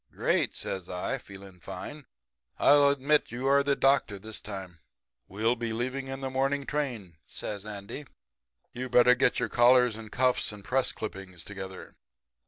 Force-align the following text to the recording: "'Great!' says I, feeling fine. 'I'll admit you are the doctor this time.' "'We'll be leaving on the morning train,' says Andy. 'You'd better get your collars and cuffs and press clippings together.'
"'Great!' 0.11 0.55
says 0.55 0.89
I, 0.89 1.19
feeling 1.19 1.59
fine. 1.59 2.07
'I'll 2.57 2.89
admit 2.89 3.29
you 3.31 3.45
are 3.45 3.61
the 3.61 3.75
doctor 3.75 4.17
this 4.17 4.41
time.' 4.41 4.79
"'We'll 5.27 5.55
be 5.55 5.73
leaving 5.73 6.09
on 6.09 6.21
the 6.21 6.29
morning 6.31 6.65
train,' 6.65 7.17
says 7.27 7.67
Andy. 7.67 8.05
'You'd 8.73 8.89
better 8.93 9.13
get 9.13 9.39
your 9.39 9.47
collars 9.49 9.95
and 9.95 10.11
cuffs 10.11 10.51
and 10.51 10.65
press 10.65 10.91
clippings 10.91 11.43
together.' 11.43 11.97